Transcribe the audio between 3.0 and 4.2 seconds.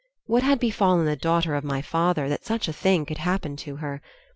could happen to her?